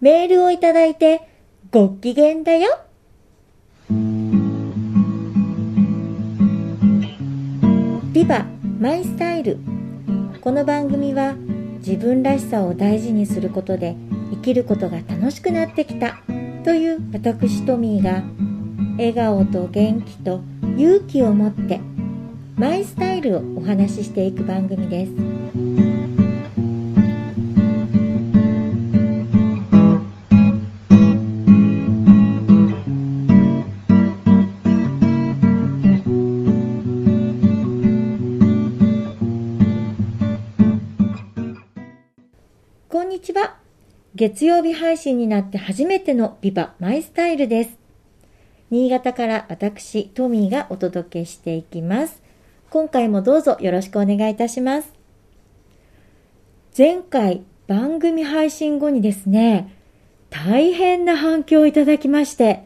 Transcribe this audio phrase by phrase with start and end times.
[0.00, 1.28] メールをいただいて
[1.70, 2.78] ご機嫌だよ。
[8.12, 8.46] ビバ
[8.80, 9.58] マイスタイル
[10.40, 11.34] この番組は
[11.78, 13.94] 自分らしさを大事にすることで
[14.30, 16.16] 生きることが楽しくなってきた
[16.64, 18.22] という私トミーが
[18.96, 20.40] 笑顔と元気と
[20.76, 21.78] 勇気を持って
[22.56, 25.79] マイスタイルをお話ししていく番組です。
[43.20, 43.58] にちは。
[44.14, 47.78] 月曜日配信になって初めてのビバマイスタイルです。
[48.70, 52.22] 新潟から私、トミーがお届けしていきます。
[52.70, 54.94] 今回もどうぞよろしくお願いいたします。
[56.76, 59.76] 前回番組配信後にですね、
[60.30, 62.64] 大変な反響をいただきまして、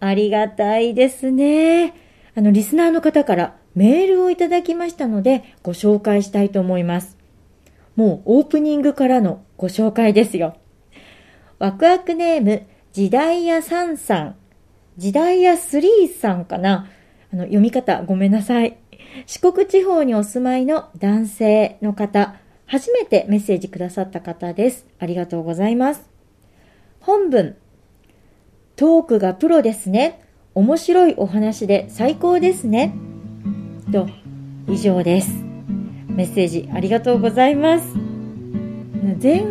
[0.00, 1.94] ありがたいですね。
[2.34, 7.16] あの、リスナーの方からメールをいただきましたので、ご紹介したいと思います。
[7.94, 10.56] もうオープニングからのご紹介ですよ。
[11.60, 14.36] ワクワクネーム、時代屋さんさん。
[14.96, 16.88] 時代屋スリーさんかな
[17.32, 18.76] あの、読み方ごめんなさい。
[19.24, 22.34] 四国地方にお住まいの男性の方、
[22.66, 24.84] 初めてメッセージくださった方です。
[24.98, 26.10] ありがとうございます。
[26.98, 27.56] 本文。
[28.74, 30.24] トークがプロですね。
[30.56, 32.96] 面白いお話で最高ですね。
[33.92, 34.08] と、
[34.66, 35.30] 以上です。
[36.08, 38.01] メッセージありがとうございます
[39.02, 39.44] 前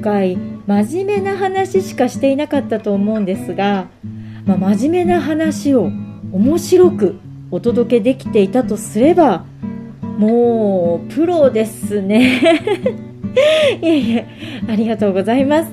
[0.00, 0.36] 回
[0.66, 3.88] 真面目な話しかしていなかったと思うんですが、
[4.46, 5.90] まあ、真面目な話を
[6.32, 7.18] 面白く
[7.50, 9.44] お届けできていたとすれば
[10.18, 12.40] もうプロですね。
[13.82, 14.26] いえいえ
[14.68, 15.72] ありがとうございます。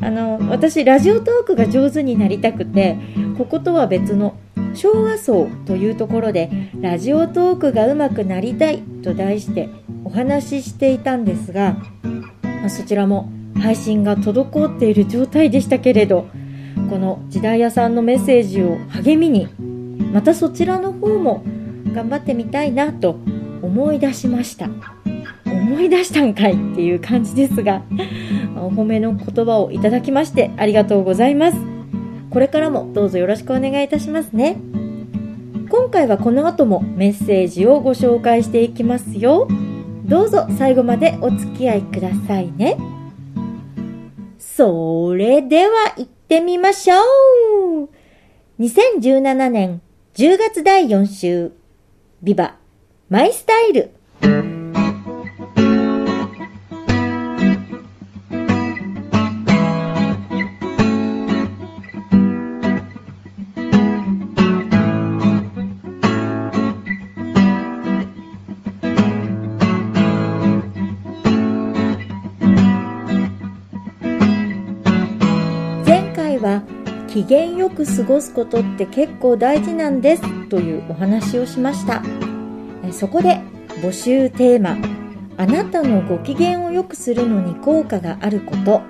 [0.00, 2.96] あの私ラジオトークが上手になりたくて
[3.36, 4.34] こことは別の
[4.74, 9.68] 昭和層というところでラジオトークが上手くなりたいと題して
[10.04, 11.76] お話ししていたんですが、
[12.64, 13.28] まあ、そちらも
[13.60, 16.28] 配信が滞っている状態でしたけれど
[16.88, 19.48] この時代屋さんのメッセージを励みに
[20.14, 21.44] またそちらの方も
[21.92, 23.18] 頑張ってみたいなと
[23.60, 24.70] 思い出しました
[25.44, 27.82] 思い出したんかいっていう感じですが
[28.56, 31.58] お褒めの言葉をいただきましてありがとうございます
[32.30, 34.56] これからもどうぞよろしくお願いいたしますね。
[35.70, 39.46] 今回はこの後もメッセージをご紹介していきますよ。
[40.04, 42.76] どうぞ最後までお付き合いくださいね。
[44.38, 47.88] それでは行ってみましょう
[48.60, 49.80] !2017 年
[50.14, 51.52] 10月第4週、
[52.22, 52.56] ビバ、
[53.08, 53.90] マイスタイル。
[77.08, 82.02] 機嫌よく過ごすことって結構大事なんですというお話をしました。
[82.92, 83.40] そこで
[83.82, 84.76] 募集テーマ
[85.36, 88.82] あなたのご機嫌を良くするのに効果があること。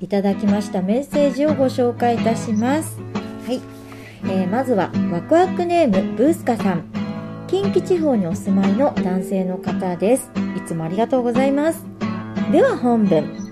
[0.00, 2.98] いただきましたメッセージをご紹介いたします。
[3.46, 3.60] はい、
[4.24, 6.84] えー、まずはワクワクネームブースカさん。
[7.48, 10.30] 近畿地方にお住まいの男性の方です。
[10.56, 11.84] いつもありがとうございます。
[12.52, 13.48] では本文。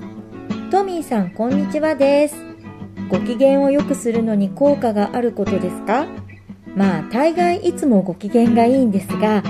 [0.70, 2.45] トミーさんこんにちはです
[3.08, 6.06] ご機嫌を良くするのに効果があることですか？
[6.74, 9.42] まあ大概いつもご機嫌がいいんですが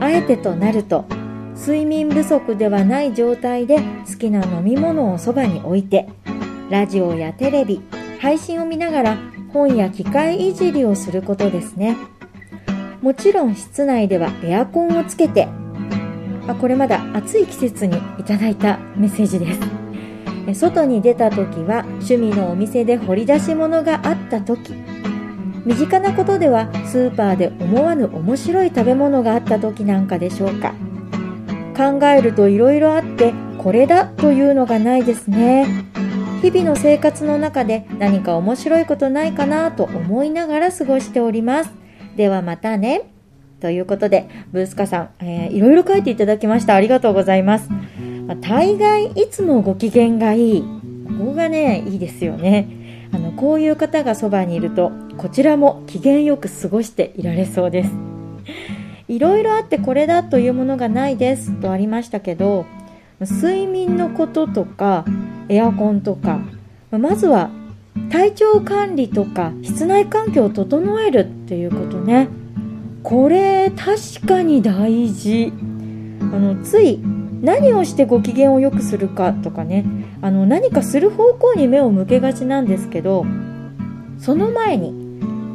[0.00, 1.04] あえてとなると
[1.54, 6.08] 睡眠不足ではない状態で好きな飲み物をそばに置いて
[6.70, 7.82] ラジオやテレビ
[8.20, 9.18] 配信を見ながら
[9.52, 11.96] 本や機械いじりをすることですね。
[13.02, 15.48] もちろん室内ではエアコンをつけて
[16.46, 19.79] あこれまだ暑い季節にいただいたメッセージです。
[20.54, 24.74] 外に出た時は趣味のお店で掘り出し物があった時。
[25.64, 30.74] 身近なことではスーパーで思わぬ面白い食べ物があった時なんかでしょうか。
[31.76, 35.66] 考えると色々あってこれだというのがないですね。
[36.42, 41.70] 日々の生活の中で何か面白いことないかなと思いながら過ごしております。
[42.16, 43.10] ではまたね。
[43.60, 46.74] ということでブースカさん、えー、いろいろ書いていただきました。
[46.74, 47.68] ありがとうございます。
[48.30, 50.62] まあ、大概いつもご機嫌がいい。
[50.62, 53.08] ここがねいいですよね。
[53.12, 57.90] あのこういう方がそばにいるとこちらも機嫌よく過ごしていられそうです。
[59.08, 62.66] いろいろあってこれだというものがないですとありましたけど
[63.20, 65.04] 睡眠のこととか
[65.48, 66.38] エアコンとか
[66.92, 67.50] まずは
[68.12, 72.28] 体調管理とか室内環境を整えるっていうことね。
[73.02, 75.52] これ確かに大事。
[76.20, 77.00] あのつい
[77.40, 79.84] 何をしてご機嫌を良くするかとかね。
[80.22, 83.24] あの何かする方向に目を向けがちなんですけど
[84.18, 84.92] その前に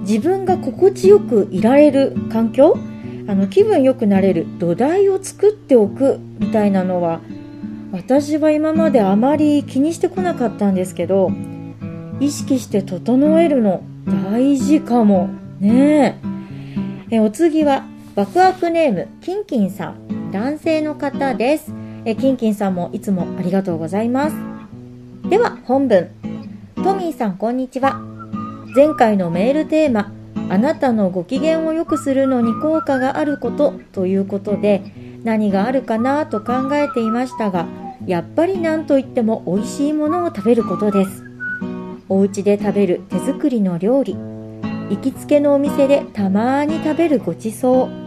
[0.02, 2.78] 自分が心地よくいられる環境
[3.28, 7.22] あの気分よくなれる土台を作っておくみたいなのは
[7.92, 11.32] 私は今まであまり気にしてこなかったんですけど
[12.20, 15.30] 意識して整えるの大事かも
[15.60, 16.20] ね。
[17.12, 17.84] えお次は
[18.16, 20.15] ワクワクネームキンキンさん。
[20.36, 21.72] 男性の方です。
[22.04, 24.36] えキンキンさんもいつもありがとうございます。
[25.30, 26.10] では本文。
[26.76, 28.02] トミーさんこんにちは。
[28.76, 30.12] 前回のメールテーマ
[30.50, 34.84] あなたのご機嫌を良くするのに効果があることということで
[35.24, 37.66] 何があるかなと考えていましたが
[38.06, 41.24] やっぱり何といっても美味しいものを食べることです。
[42.10, 44.18] お家で食べる手作りの料理。
[44.90, 48.05] 行きつけのお店でたまに食べるごちそう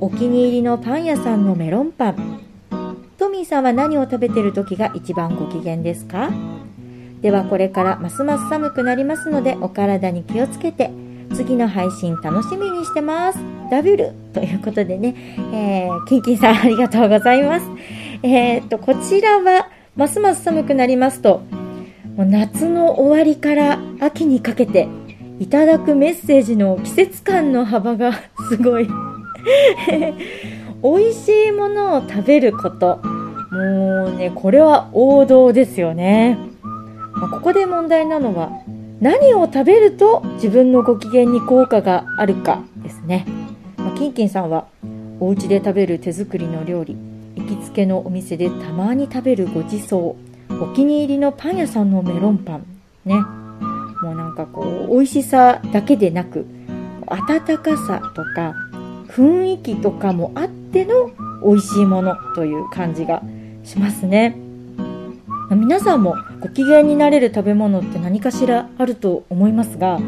[0.00, 2.40] お気に入りのパン屋さんのメロンパン。
[3.16, 6.30] トミーさんは何を食べてる時が一番ご機嫌ですか？
[7.22, 10.90] ではこれからますます寒くなりますのでお体に気をつけて
[11.34, 13.38] 次の配信楽しみにしてます。
[13.70, 15.14] ダブルということでね、
[15.52, 17.66] えー、キンキンさんありがとうございます。
[18.22, 21.42] えー、っとこちらはますます寒くなりますと
[22.16, 24.88] もう夏の終わりから秋にかけて
[25.38, 28.12] いただくメッセージの季節感の幅が
[28.48, 28.88] すごい。
[30.82, 33.00] 美味しいものを食べること。
[33.54, 36.36] もうねこれは王道ですよね、
[37.12, 38.50] まあ、ここで問題なのは
[39.00, 43.24] 何を食べると自分のご機嫌に効果があるかですね、
[43.76, 44.66] まあ、キンキンさんは
[45.20, 46.96] お家で食べる手作りの料理
[47.36, 50.16] 行きつけのお店でたまに食べるごちそ
[50.50, 52.66] うお気に入りのパン屋さんのメロンパン
[53.04, 53.16] ね。
[54.02, 56.46] もうなんかこう美味しさだけでなく
[57.06, 58.54] 温かさとか
[59.14, 61.10] 雰囲気とかもあっての
[61.44, 63.22] 美味しいものという感じが
[63.62, 64.36] しますね。
[65.50, 70.00] 皆さんもご機嫌になれる食べ物って何かしらあると思いますが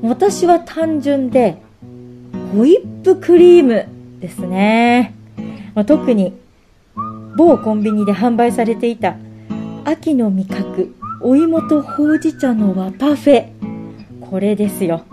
[0.00, 1.58] 私は単純で
[2.54, 3.86] ホイップクリーム
[4.20, 5.12] ですね、
[5.74, 6.34] まあ、特に
[7.36, 9.16] 某コンビニで販売されていた
[9.84, 13.48] 秋の味覚お芋とほうじ茶の和パフェ。
[14.22, 15.04] これですよ。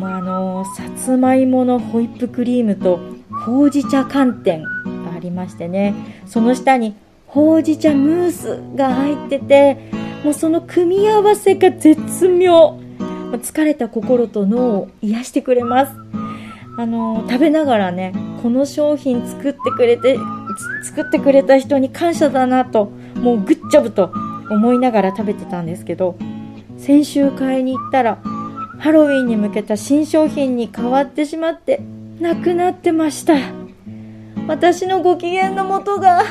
[0.00, 3.00] もうあのさつまいものホイップクリームと
[3.44, 5.94] ほうじ茶寒天がありましてね。
[6.24, 6.94] その下に
[7.26, 9.76] ほうじ茶ムースが入ってて
[10.24, 12.80] もうその組み合わせが絶妙。
[13.42, 15.92] 疲れた心と脳を癒してくれます。
[16.78, 20.18] あの食べながらねこの商品作ってくれて
[20.82, 22.86] 作ってくれた人に感謝だなと
[23.16, 24.14] もうグッジョブと
[24.48, 26.16] 思いながら食べてたんですけど
[26.78, 28.22] 先週買いに行ったら
[28.80, 31.82] ハロウィンに向けた新商品に変わってしまって
[32.18, 33.34] なくなってました。
[34.48, 36.24] 私のご機嫌のもとが。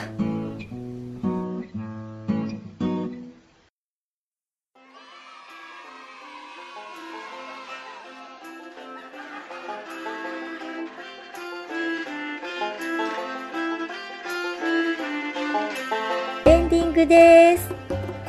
[16.45, 17.78] エンディングです。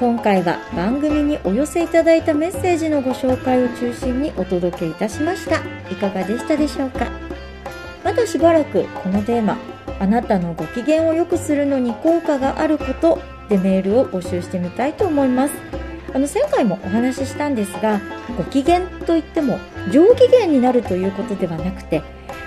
[0.01, 5.57] 今回は番組にお寄せいただいたメッセージのご紹介を中心にお届けいたしました。
[5.93, 7.07] いかがでしたでしょうか？
[8.03, 9.59] まだしばらくこのテーマ
[9.99, 15.55] あなたのご機嫌を良くするのに効果があることでメールを募集してみたいと思います。
[16.15, 18.01] あの前回もお話ししたんですが
[18.39, 19.59] ご機嫌といっても
[19.93, 21.99] 上機嫌になるということではなくて、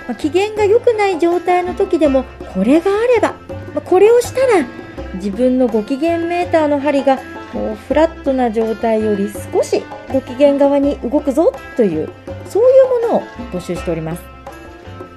[0.08, 3.34] まあ、機嫌が良くない状態の時でもこれがあれば、
[3.72, 4.66] まあ、これをしたら
[5.14, 7.20] 自分のご機嫌メーターの針が
[7.54, 9.82] こうフラットな状態より少し
[10.12, 12.10] ご機嫌側に動くぞという
[12.46, 14.22] そういうものを募集しております。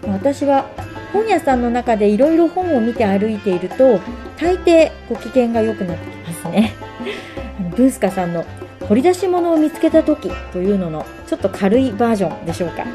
[0.07, 0.69] 私は
[1.11, 3.99] 本屋さんの中でいろいろ本を見て歩いていると
[4.37, 6.73] 大抵ご機嫌が良くなってきますね。
[7.75, 8.45] ブースカさんの
[8.87, 12.85] 掘り出し物を見つけた時というののちょっと軽いバージョンでしょうか。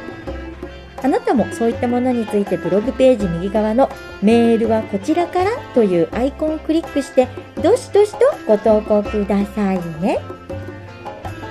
[1.03, 3.89] あなたもそういったものについてブログページ右側の
[4.23, 7.29] メールはこちらからというアイコンをクリックして
[7.63, 10.21] どしどしとご投稿くださいね。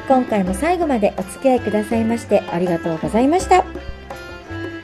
[0.07, 3.65] 今回も最後までお付き合いくださいましてありがとうございました。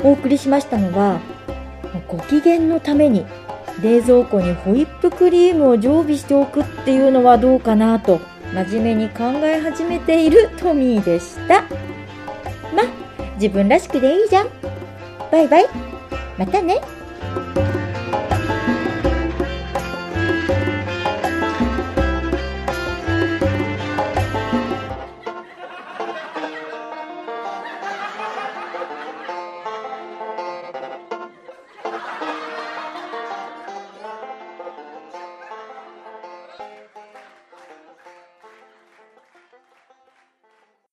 [0.03, 1.19] お送りしましたのは
[2.07, 3.25] ご機嫌のために
[3.81, 8.19] 冷蔵庫にホイップクリームを常備しておくっていうのはどうかなと
[8.53, 11.63] 真面目に考え始めているトミーでした。
[13.37, 14.49] 自分らしくでいいじゃん。
[15.31, 15.65] バイバイ。
[16.37, 16.81] またね。